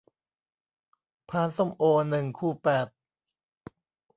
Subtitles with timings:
[1.29, 2.87] พานส้มโอ หนึ่ง คู่ แปด